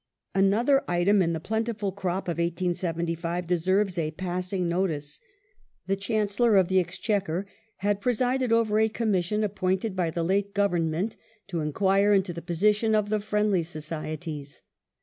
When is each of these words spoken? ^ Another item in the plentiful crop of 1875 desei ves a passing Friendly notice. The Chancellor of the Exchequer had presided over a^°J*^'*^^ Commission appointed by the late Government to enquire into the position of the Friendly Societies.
^ 0.01 0.03
Another 0.39 0.81
item 0.87 1.21
in 1.21 1.33
the 1.33 1.39
plentiful 1.39 1.91
crop 1.91 2.27
of 2.27 2.39
1875 2.39 3.45
desei 3.45 3.85
ves 3.85 3.97
a 3.99 4.09
passing 4.09 4.61
Friendly 4.61 4.67
notice. 4.81 5.21
The 5.85 5.95
Chancellor 5.95 6.55
of 6.55 6.69
the 6.69 6.79
Exchequer 6.79 7.45
had 7.77 8.01
presided 8.01 8.51
over 8.51 8.77
a^°J*^'*^^ 8.77 8.93
Commission 8.95 9.43
appointed 9.43 9.95
by 9.95 10.09
the 10.09 10.23
late 10.23 10.55
Government 10.55 11.17
to 11.49 11.59
enquire 11.59 12.15
into 12.15 12.33
the 12.33 12.41
position 12.41 12.95
of 12.95 13.09
the 13.09 13.19
Friendly 13.19 13.61
Societies. 13.61 14.63